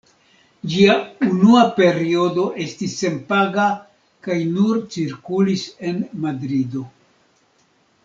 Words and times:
Ĝia 0.69 0.95
unua 1.27 1.59
periodo 1.75 2.47
estis 2.65 2.97
senpaga 3.03 3.67
kaj 4.29 4.41
nur 4.57 4.83
cirkulis 4.97 5.71
en 5.93 6.05
Madrido. 6.27 6.87